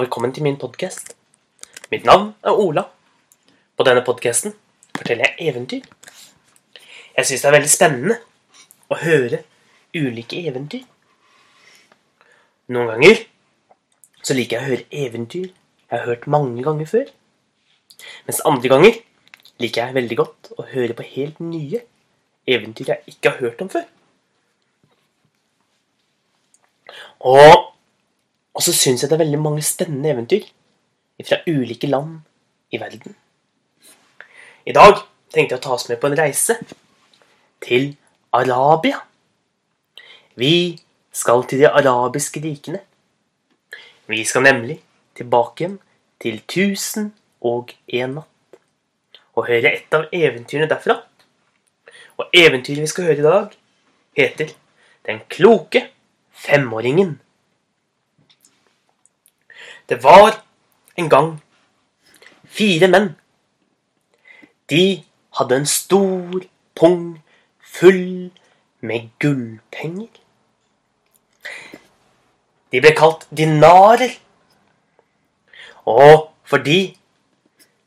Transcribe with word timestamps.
og 0.00 0.06
velkommen 0.06 0.32
til 0.32 0.42
min 0.42 0.56
podkast. 0.56 1.10
Mitt 1.92 2.06
navn 2.08 2.30
er 2.40 2.56
Ola. 2.56 2.86
På 3.76 3.84
denne 3.84 4.00
podkasten 4.00 4.54
forteller 4.96 5.26
jeg 5.28 5.50
eventyr. 5.50 5.82
Jeg 7.16 7.26
syns 7.28 7.42
det 7.42 7.48
er 7.50 7.54
veldig 7.58 7.72
spennende 7.72 8.16
å 8.88 8.96
høre 8.96 9.42
ulike 9.92 10.40
eventyr. 10.48 10.86
Noen 12.72 12.94
ganger 12.94 13.20
så 14.24 14.38
liker 14.38 14.56
jeg 14.56 14.62
å 14.62 14.70
høre 14.70 15.04
eventyr 15.04 15.50
jeg 15.50 15.92
har 15.92 16.08
hørt 16.08 16.24
mange 16.32 16.64
ganger 16.64 16.88
før. 16.88 17.12
Mens 18.24 18.40
andre 18.48 18.72
ganger 18.72 19.00
liker 19.60 19.84
jeg 19.84 19.98
veldig 20.00 20.20
godt 20.22 20.52
å 20.56 20.68
høre 20.72 20.96
på 20.96 21.08
helt 21.12 21.44
nye 21.44 21.82
eventyr 22.48 22.94
jeg 22.94 23.12
ikke 23.12 23.34
har 23.34 23.44
hørt 23.44 23.66
om 23.66 23.74
før. 23.76 23.84
Og, 27.20 27.69
så 28.70 28.76
syns 28.76 29.02
jeg 29.02 29.10
det 29.10 29.16
er 29.16 29.24
veldig 29.24 29.40
mange 29.42 29.62
spennende 29.66 30.12
eventyr 30.12 30.46
fra 31.26 31.40
ulike 31.48 31.88
land 31.90 32.20
i 32.72 32.78
verden. 32.80 33.16
I 34.66 34.74
dag 34.76 35.02
tenkte 35.32 35.56
jeg 35.56 35.58
å 35.58 35.64
ta 35.64 35.74
oss 35.74 35.88
med 35.90 35.98
på 36.00 36.08
en 36.10 36.18
reise 36.18 36.56
til 37.64 37.94
Arabia. 38.36 39.02
Vi 40.38 40.78
skal 41.12 41.42
til 41.50 41.64
de 41.64 41.68
arabiske 41.68 42.42
rikene. 42.44 42.80
Vi 44.10 44.22
skal 44.24 44.46
nemlig 44.46 44.78
tilbake 45.18 45.64
igjen 45.64 45.78
til 46.22 46.38
1001 46.44 48.14
natt 48.14 48.60
og 49.34 49.46
høre 49.48 49.72
et 49.72 49.96
av 49.96 50.06
eventyrene 50.14 50.70
derfra. 50.70 50.98
Og 52.20 52.36
eventyret 52.36 52.84
vi 52.84 52.90
skal 52.90 53.10
høre 53.10 53.22
i 53.22 53.26
dag, 53.26 53.58
heter 54.18 54.54
Den 55.06 55.22
kloke 55.32 55.88
femåringen. 56.36 57.18
Det 59.90 60.02
var 60.02 60.44
en 60.96 61.08
gang 61.10 61.40
fire 62.44 62.86
menn. 62.88 63.16
De 64.70 65.02
hadde 65.38 65.56
en 65.56 65.66
stor 65.66 66.44
pung 66.78 67.18
full 67.60 68.30
med 68.80 69.08
gullpenger. 69.18 70.12
De 72.70 72.78
ble 72.78 72.94
kalt 72.94 73.26
dinarer. 73.34 74.14
Og 75.86 76.30
fordi 76.44 76.96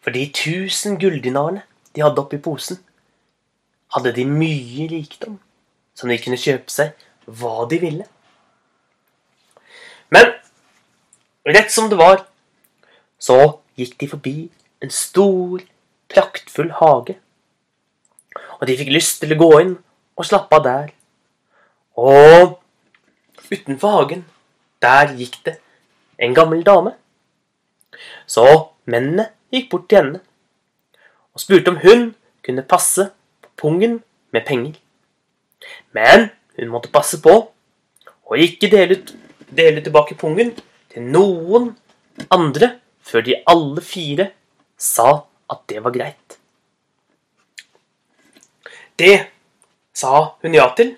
For 0.00 0.14
de 0.14 0.30
tusen 0.32 0.94
gulldinarene 0.96 1.62
de 1.96 2.00
hadde 2.00 2.22
oppi 2.22 2.38
posen, 2.40 2.78
hadde 3.92 4.14
de 4.16 4.24
mye 4.24 4.86
rikdom 4.88 5.34
som 5.94 6.08
de 6.08 6.16
kunne 6.22 6.38
kjøpe 6.40 6.72
seg 6.72 6.94
hva 7.26 7.66
de 7.68 7.80
ville. 7.82 8.06
Men 10.08 10.32
rett 11.48 11.72
som 11.72 11.88
det 11.90 11.98
var, 11.98 12.22
så 13.18 13.58
gikk 13.78 13.96
de 14.00 14.08
forbi 14.10 14.36
en 14.84 14.92
stor, 14.92 15.62
praktfull 16.08 16.70
hage. 16.78 17.16
Og 18.58 18.66
de 18.68 18.76
fikk 18.78 18.92
lyst 18.92 19.20
til 19.22 19.34
å 19.34 19.40
gå 19.40 19.50
inn 19.62 19.74
og 20.18 20.26
slappe 20.26 20.58
av 20.58 20.64
der. 20.66 20.88
Og 21.98 22.58
utenfor 23.50 23.96
hagen, 23.96 24.24
der 24.82 25.14
gikk 25.18 25.38
det 25.46 25.58
en 26.18 26.34
gammel 26.34 26.64
dame. 26.66 26.94
Så 28.26 28.44
mennene 28.86 29.30
gikk 29.54 29.70
bort 29.72 29.88
til 29.90 30.02
henne 30.02 30.20
og 31.34 31.42
spurte 31.42 31.72
om 31.72 31.80
hun 31.82 32.10
kunne 32.44 32.66
passe 32.66 33.08
på 33.42 33.50
pungen 33.62 34.00
med 34.34 34.46
penger. 34.46 34.74
Men 35.92 36.30
hun 36.58 36.72
måtte 36.72 36.92
passe 36.92 37.20
på 37.22 37.34
og 38.28 38.38
ikke 38.38 38.68
dele, 38.70 38.98
ut, 38.98 39.14
dele 39.56 39.82
tilbake 39.82 40.18
pungen 40.18 40.52
til 40.92 41.08
noen 41.14 41.72
andre 42.34 42.74
før 43.04 43.24
de 43.26 43.38
alle 43.48 43.84
fire 43.84 44.30
sa 44.78 45.08
at 45.48 45.64
det 45.70 45.82
var 45.84 45.94
greit. 45.94 46.38
Det 48.98 49.16
sa 49.94 50.34
hun 50.42 50.54
ja 50.54 50.66
til, 50.76 50.96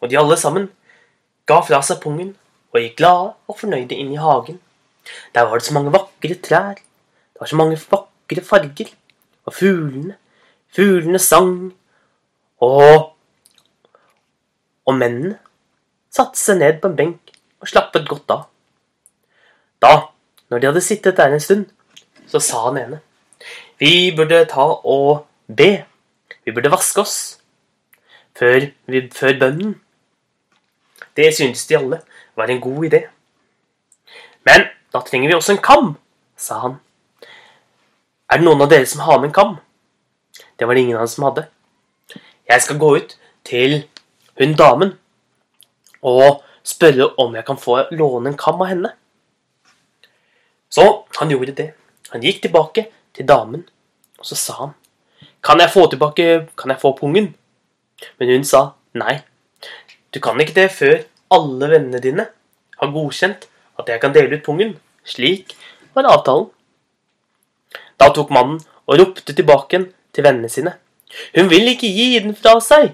og 0.00 0.10
de 0.10 0.18
alle 0.18 0.36
sammen 0.40 0.68
ga 1.46 1.60
fra 1.62 1.80
seg 1.86 2.00
pungen 2.02 2.34
og 2.72 2.80
gikk 2.82 2.98
glade 3.00 3.32
og 3.46 3.58
fornøyde 3.60 3.96
inn 3.96 4.12
i 4.14 4.20
hagen. 4.20 4.60
Der 5.34 5.46
var 5.46 5.58
det 5.58 5.66
så 5.68 5.74
mange 5.76 5.94
vakre 5.94 6.34
trær, 6.42 6.74
det 6.76 7.40
var 7.40 7.50
så 7.50 7.58
mange 7.58 7.78
vakre 7.90 8.42
farger, 8.42 8.90
og 9.46 9.54
fuglene, 9.54 10.16
fuglene 10.74 11.20
sang, 11.22 11.72
og 12.60 13.12
Og 14.86 14.94
mennene 14.94 15.34
satte 16.14 16.38
seg 16.38 16.60
ned 16.60 16.76
på 16.78 16.86
en 16.86 16.98
benk 16.98 17.32
og 17.58 17.66
slappet 17.66 18.06
godt 18.06 18.30
av. 18.30 18.44
Da, 19.82 20.08
når 20.50 20.58
de 20.58 20.66
hadde 20.70 20.84
sittet 20.84 21.16
der 21.16 21.34
en 21.34 21.40
stund, 21.40 21.66
så 22.26 22.40
sa 22.40 22.68
han 22.68 22.78
ene 22.80 23.00
Vi 23.78 24.12
burde 24.16 24.44
ta 24.48 24.64
og 24.84 25.26
be. 25.46 25.84
Vi 26.44 26.52
burde 26.52 26.72
vaske 26.72 27.00
oss 27.00 27.16
før, 28.38 28.70
før 29.12 29.38
bønnen. 29.40 29.76
Det 31.16 31.34
syntes 31.36 31.66
de 31.66 31.76
alle 31.76 32.00
var 32.36 32.50
en 32.50 32.60
god 32.60 32.84
idé. 32.88 33.02
Men 34.44 34.68
da 34.92 35.00
trenger 35.00 35.28
vi 35.28 35.34
også 35.34 35.56
en 35.56 35.62
kam, 35.62 35.94
sa 36.36 36.60
han. 36.60 36.76
Er 38.30 38.40
det 38.40 38.46
noen 38.46 38.62
av 38.62 38.70
dere 38.70 38.86
som 38.86 39.04
har 39.06 39.20
med 39.20 39.30
en 39.30 39.36
kam? 39.36 39.56
Det 40.58 40.66
var 40.66 40.74
det 40.74 40.82
ingen 40.86 40.96
av 40.96 41.06
dem 41.06 41.12
som 41.12 41.28
hadde. 41.28 41.46
Jeg 42.48 42.62
skal 42.62 42.78
gå 42.78 42.96
ut 42.96 43.16
til 43.44 43.82
hun 44.38 44.54
damen 44.56 44.92
og 46.02 46.42
spørre 46.66 47.08
om 47.22 47.34
jeg 47.34 47.46
kan 47.46 47.58
få 47.58 47.78
låne 47.90 48.32
en 48.32 48.38
kam 48.38 48.60
av 48.62 48.70
henne. 48.70 48.92
Så 50.70 51.06
han 51.18 51.30
gjorde 51.30 51.54
det. 51.56 51.70
Han 52.12 52.22
gikk 52.22 52.42
tilbake 52.44 52.86
til 53.16 53.26
damen, 53.28 53.64
og 54.18 54.26
så 54.26 54.38
sa 54.38 54.58
han 54.60 54.74
Kan 55.42 55.60
jeg 55.60 55.70
få 55.70 55.86
tilbake 55.90 56.48
Kan 56.58 56.70
jeg 56.70 56.80
få 56.80 56.92
pungen? 56.98 57.34
Men 58.18 58.28
hun 58.28 58.44
sa 58.44 58.76
nei. 58.94 59.20
Du 60.14 60.20
kan 60.20 60.40
ikke 60.40 60.54
det 60.56 60.70
før 60.72 61.04
alle 61.32 61.68
vennene 61.70 62.00
dine 62.00 62.26
har 62.80 62.92
godkjent 62.92 63.46
at 63.80 63.88
jeg 63.88 64.00
kan 64.00 64.14
dele 64.14 64.36
ut 64.36 64.44
pungen. 64.44 64.76
Slik 65.04 65.56
var 65.94 66.08
avtalen. 66.10 66.50
Da 67.96 68.10
tok 68.12 68.30
mannen 68.30 68.60
og 68.86 69.00
ropte 69.00 69.32
tilbake 69.32 69.80
til 70.12 70.24
vennene 70.24 70.48
sine. 70.52 70.74
Hun 71.36 71.48
vil 71.50 71.72
ikke 71.72 71.88
gi 71.88 72.18
den 72.18 72.36
fra 72.36 72.58
seg. 72.60 72.92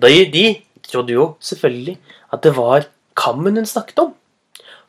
Da 0.00 0.08
de 0.08 0.46
trodde 0.88 1.12
jo 1.12 1.34
selvfølgelig 1.40 1.98
at 2.32 2.42
det 2.44 2.56
var 2.56 2.88
kammen 3.16 3.56
hun 3.56 3.68
snakket 3.68 3.98
om. 3.98 4.14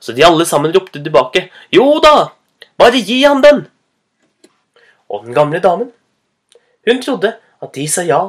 Så 0.04 0.12
de 0.12 0.26
alle 0.28 0.44
sammen 0.46 0.74
ropte 0.76 1.00
tilbake. 1.00 1.48
Jo 1.72 2.02
da, 2.04 2.34
bare 2.76 3.00
gi 3.00 3.22
han 3.24 3.44
den! 3.44 3.62
Og 5.08 5.24
den 5.24 5.36
gamle 5.38 5.62
damen, 5.64 5.94
hun 6.84 7.00
trodde 7.00 7.38
at 7.64 7.72
de 7.78 7.86
sa 7.88 8.04
ja 8.04 8.20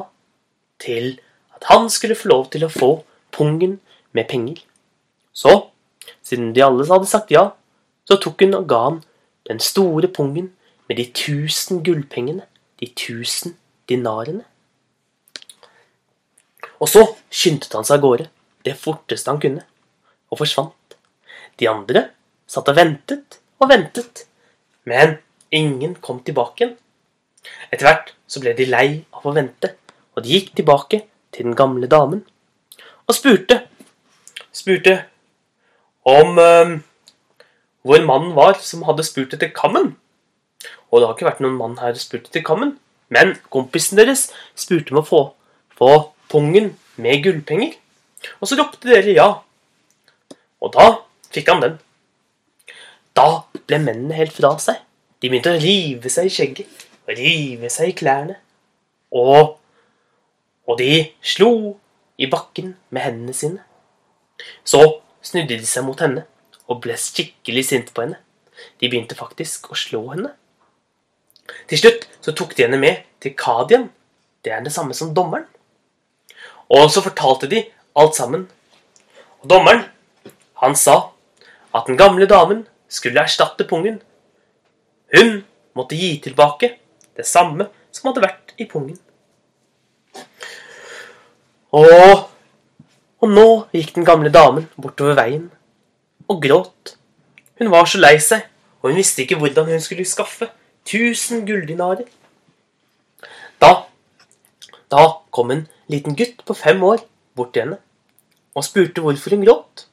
til 0.79 1.17
at 1.55 1.67
han 1.67 1.89
skulle 1.91 2.15
få 2.15 2.29
lov 2.31 2.45
til 2.53 2.63
å 2.63 2.71
få 2.71 2.91
pungen 3.35 3.79
med 4.15 4.29
penger. 4.29 4.61
Så, 5.35 5.67
siden 6.23 6.53
de 6.55 6.63
alle 6.63 6.87
hadde 6.87 7.09
sagt 7.11 7.33
ja, 7.35 7.49
så 8.07 8.19
tok 8.23 8.45
hun 8.45 8.55
og 8.61 8.69
ga 8.71 8.81
han 8.85 9.01
den 9.49 9.59
store 9.59 10.07
pungen 10.07 10.53
med 10.87 11.01
de 11.01 11.09
tusen 11.11 11.83
gullpengene, 11.83 12.45
de 12.79 12.87
tusen 12.95 13.57
dinarene. 13.89 14.45
Og 16.79 16.87
så 16.91 17.03
skyndte 17.27 17.75
han 17.75 17.87
seg 17.87 17.99
av 17.99 18.07
gårde, 18.07 18.31
det 18.63 18.79
forteste 18.79 19.31
han 19.31 19.43
kunne, 19.43 19.67
og 20.31 20.39
forsvant. 20.39 20.84
De 21.59 21.69
andre 21.71 22.09
satt 22.49 22.69
og 22.71 22.77
ventet 22.77 23.39
og 23.61 23.69
ventet, 23.71 24.25
men 24.83 25.17
ingen 25.55 25.95
kom 26.03 26.19
tilbake 26.25 26.61
igjen. 26.61 26.75
Etter 27.71 27.87
hvert 27.87 28.13
så 28.27 28.41
ble 28.41 28.55
de 28.57 28.67
lei 28.69 28.87
av 29.15 29.25
å 29.29 29.35
vente, 29.35 29.75
og 30.15 30.25
de 30.25 30.33
gikk 30.35 30.55
tilbake 30.57 31.05
til 31.35 31.47
den 31.47 31.57
gamle 31.57 31.87
damen 31.91 32.23
og 33.05 33.13
spurte 33.13 33.61
spurte 34.55 35.03
om 36.05 36.39
øh, 36.39 36.79
hvor 37.85 38.05
mannen 38.05 38.35
var 38.35 38.57
som 38.61 38.85
hadde 38.87 39.05
spurt 39.05 39.33
etter 39.35 39.51
kammen. 39.53 39.95
Og 40.89 41.01
det 41.01 41.07
har 41.07 41.15
ikke 41.15 41.27
vært 41.27 41.41
noen 41.43 41.57
mann 41.59 41.79
her 41.81 41.97
spurt 41.99 42.29
etter 42.29 42.45
kammen, 42.45 42.75
men 43.13 43.35
kompisen 43.53 43.99
deres 43.99 44.29
spurte 44.57 44.93
om 44.93 45.01
å 45.03 45.05
få, 45.05 45.21
få 45.77 45.91
pungen 46.31 46.71
med 46.97 47.25
gullpenger. 47.25 47.75
Og 48.39 48.49
så 48.49 48.57
ropte 48.57 48.89
dere 48.89 49.13
ja. 49.13 49.27
Og 50.63 50.73
da 50.73 50.87
fikk 51.35 51.51
han 51.51 51.63
den. 51.63 51.77
Da 53.15 53.45
ble 53.67 53.79
mennene 53.83 54.17
helt 54.17 54.35
fra 54.35 54.55
seg. 54.61 54.81
De 55.21 55.29
begynte 55.31 55.53
å 55.55 55.61
rive 55.61 56.11
seg 56.11 56.27
i 56.29 56.33
skjegget 56.33 56.85
rive 57.07 57.69
seg 57.69 57.91
i 57.91 57.97
klærne. 57.97 58.37
Og, 59.15 59.55
og 60.65 60.77
de 60.79 61.05
slo 61.23 61.75
i 62.17 62.29
bakken 62.31 62.73
med 62.89 63.05
hendene 63.05 63.35
sine. 63.35 63.61
Så 64.67 64.81
snudde 65.25 65.57
de 65.57 65.67
seg 65.67 65.85
mot 65.87 65.99
henne 66.01 66.25
og 66.65 66.81
ble 66.83 66.97
skikkelig 66.99 67.67
sinte 67.69 67.95
på 67.95 68.05
henne. 68.05 68.19
De 68.81 68.89
begynte 68.89 69.17
faktisk 69.17 69.71
å 69.71 69.79
slå 69.79 70.01
henne. 70.13 70.33
Til 71.69 71.81
slutt 71.81 72.07
så 72.23 72.33
tok 72.33 72.55
de 72.57 72.65
henne 72.65 72.79
med 72.81 73.03
til 73.21 73.35
Kadian. 73.37 73.89
Det 74.41 74.53
er 74.53 74.63
det 74.65 74.73
samme 74.73 74.95
som 74.97 75.13
dommeren. 75.13 75.45
Og 76.73 76.89
så 76.89 77.03
fortalte 77.05 77.49
de 77.49 77.61
alt 77.97 78.17
sammen. 78.17 78.47
Og 79.43 79.49
dommeren, 79.49 79.83
han 80.61 80.73
sa 80.79 81.11
at 81.75 81.87
den 81.89 81.97
gamle 81.99 82.27
damen 82.29 82.63
skulle 82.87 83.21
erstatte 83.21 83.67
pungen. 83.67 83.99
Hun 85.15 85.43
måtte 85.75 85.97
gi 85.99 86.15
tilbake 86.23 86.71
det 87.17 87.27
samme 87.27 87.67
som 87.91 88.09
hadde 88.09 88.23
vært 88.23 88.55
i 88.59 88.67
pungen. 88.69 88.97
Og, 91.75 92.27
og 93.19 93.31
nå 93.31 93.47
gikk 93.75 93.95
den 93.97 94.07
gamle 94.07 94.31
damen 94.31 94.69
bortover 94.79 95.17
veien 95.19 95.49
og 96.31 96.39
gråt. 96.43 96.95
Hun 97.59 97.71
var 97.71 97.87
så 97.89 97.99
lei 97.99 98.15
seg, 98.23 98.45
og 98.81 98.91
hun 98.91 98.99
visste 98.99 99.23
ikke 99.23 99.39
hvordan 99.39 99.67
hun 99.69 99.83
skulle 99.83 100.07
skaffe 100.07 100.47
tusen 100.87 101.43
gulldinarer. 101.47 102.07
Da, 103.59 103.71
da 104.91 105.03
kom 105.35 105.51
en 105.51 105.65
liten 105.91 106.15
gutt 106.15 106.43
på 106.47 106.55
fem 106.55 106.83
år 106.83 107.03
bort 107.35 107.53
til 107.55 107.65
henne 107.65 107.81
og 108.55 108.63
spurte 108.63 109.03
hvorfor 109.03 109.35
hun 109.35 109.43
gråt. 109.43 109.87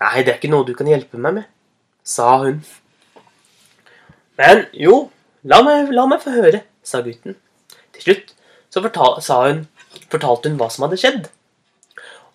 Nei, 0.00 0.22
det 0.22 0.32
er 0.32 0.38
ikke 0.38 0.50
noe 0.52 0.66
du 0.66 0.74
kan 0.76 0.88
hjelpe 0.90 1.20
meg 1.20 1.36
med, 1.38 1.50
sa 2.04 2.30
hun. 2.42 2.62
Men 4.40 4.64
jo, 4.74 5.04
la 5.46 5.60
meg, 5.66 5.92
la 5.94 6.06
meg 6.10 6.22
få 6.24 6.34
høre, 6.34 6.64
sa 6.84 7.02
gutten. 7.04 7.36
Til 7.94 8.08
slutt 8.08 8.34
så 8.74 8.82
fortal, 8.82 9.20
hun, 9.22 9.62
fortalte 10.10 10.50
hun 10.50 10.58
hva 10.58 10.66
som 10.72 10.88
hadde 10.88 10.98
skjedd. 10.98 11.28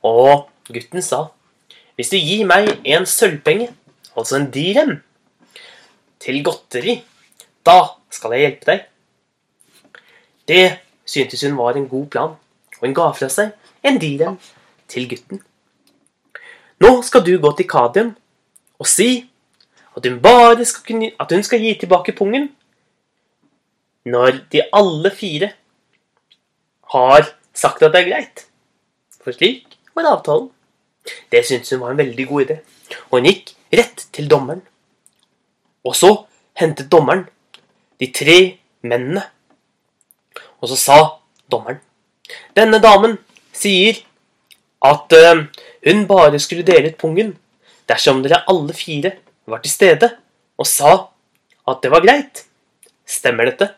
Og 0.08 0.48
gutten 0.72 1.04
sa, 1.04 1.26
hvis 2.00 2.14
du 2.14 2.16
gir 2.16 2.46
meg 2.48 2.72
en 2.88 3.08
sølvpenge, 3.10 3.68
altså 4.16 4.40
en 4.40 4.48
direm, 4.54 5.02
til 6.20 6.40
godteri, 6.44 7.00
da 7.68 7.80
skal 8.12 8.36
jeg 8.36 8.46
hjelpe 8.46 8.72
deg. 8.72 8.88
Det 10.48 10.64
syntes 11.08 11.44
hun 11.44 11.60
var 11.60 11.76
en 11.76 11.90
god 11.92 12.08
plan, 12.16 12.40
og 12.80 12.88
hun 12.88 12.96
ga 12.96 13.12
fra 13.16 13.30
seg 13.32 13.52
en 13.84 14.00
direm 14.00 14.40
til 14.92 15.08
gutten. 15.12 15.44
Nå 16.80 17.02
skal 17.04 17.26
du 17.26 17.34
gå 17.42 17.52
til 17.58 17.68
Kadian 17.68 18.14
og 18.80 18.88
si 18.88 19.26
at 19.98 20.06
hun 20.06 20.22
bare 20.24 20.66
skal, 20.66 20.84
kunne, 20.88 21.12
at 21.20 21.32
hun 21.32 21.44
skal 21.44 21.62
gi 21.62 21.74
tilbake 21.80 22.16
pungen 22.16 22.50
når 24.06 24.40
de 24.52 24.64
alle 24.74 25.12
fire 25.12 25.52
har 26.94 27.28
sagt 27.54 27.84
at 27.84 27.94
det 27.94 28.02
er 28.02 28.10
greit. 28.10 28.46
For 29.20 29.36
slik 29.36 29.68
var 29.96 30.08
avtalen. 30.08 30.50
Det 31.32 31.46
syntes 31.46 31.70
hun 31.74 31.82
var 31.84 31.92
en 31.92 32.02
veldig 32.02 32.28
god 32.28 32.46
idé, 32.46 32.60
og 33.10 33.20
hun 33.20 33.28
gikk 33.28 33.54
rett 33.74 34.06
til 34.14 34.30
dommeren. 34.30 34.62
Og 35.84 35.96
så 35.96 36.12
hentet 36.60 36.92
dommeren 36.92 37.26
de 38.00 38.12
tre 38.16 38.40
mennene. 38.82 39.24
Og 40.62 40.72
så 40.72 40.78
sa 40.80 40.98
dommeren 41.52 41.80
Denne 42.56 42.78
damen 42.84 43.16
sier 43.56 43.98
at 44.86 45.16
uh, 45.18 45.42
hun 45.86 46.06
bare 46.08 46.40
skulle 46.40 46.66
dele 46.68 46.92
ut 46.92 47.00
pungen 47.00 47.34
dersom 47.90 48.22
dere 48.24 48.44
alle 48.52 48.76
fire 48.76 49.16
var 49.50 49.64
til 49.64 49.74
stede 49.74 50.12
og 50.60 50.68
sa 50.68 50.94
at 51.70 51.82
det 51.84 51.92
var 51.92 52.04
greit. 52.04 52.46
Stemmer 53.06 53.50
dette? 53.50 53.70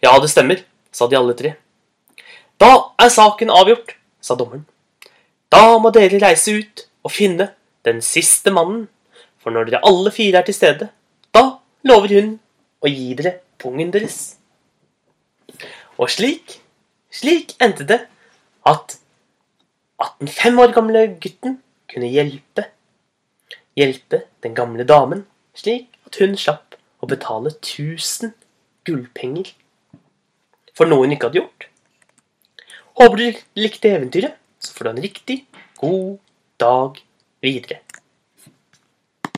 Ja, 0.00 0.14
det 0.20 0.30
stemmer, 0.30 0.62
sa 0.92 1.08
de 1.08 1.18
alle 1.18 1.34
tre. 1.36 1.56
Da 2.60 2.70
er 3.02 3.12
saken 3.12 3.52
avgjort, 3.52 3.96
sa 4.20 4.36
dommeren. 4.36 4.64
Da 5.52 5.76
må 5.80 5.92
dere 5.94 6.20
reise 6.22 6.56
ut 6.56 6.86
og 7.04 7.12
finne 7.12 7.50
den 7.86 8.00
siste 8.02 8.52
mannen, 8.54 8.86
for 9.38 9.54
når 9.54 9.68
dere 9.68 9.84
alle 9.86 10.12
fire 10.14 10.40
er 10.40 10.46
til 10.46 10.56
stede, 10.56 10.88
da 11.34 11.58
lover 11.86 12.14
hun 12.16 12.32
å 12.82 12.90
gi 12.90 13.12
dere 13.18 13.36
pungen 13.60 13.92
deres. 13.94 14.36
Og 15.96 16.10
slik, 16.12 16.58
slik 17.12 17.54
endte 17.62 17.86
det 17.88 18.00
at 18.66 18.96
at 20.02 20.16
den 20.20 20.28
fem 20.28 20.58
år 20.60 20.74
gamle 20.76 21.06
gutten 21.20 21.60
kunne 21.90 22.10
hjelpe 22.12 22.66
hjelpe 23.76 24.22
den 24.42 24.54
gamle 24.56 24.84
damen, 24.88 25.26
slik 25.54 25.92
at 26.08 26.16
hun 26.20 26.36
slapp 26.40 26.76
å 27.02 27.08
betale 27.10 27.52
1000 27.52 28.32
gullpenger 28.88 29.52
for 30.76 30.88
noe 30.88 31.04
hun 31.04 31.14
ikke 31.16 31.30
hadde 31.30 31.42
gjort. 31.42 31.68
Håper 32.96 33.20
du 33.20 33.40
likte 33.60 33.92
eventyret, 33.92 34.36
så 34.60 34.72
får 34.72 34.86
du 34.86 34.90
en 34.90 35.04
riktig 35.04 35.38
god 35.80 36.16
dag 36.60 37.00
videre. 37.44 37.82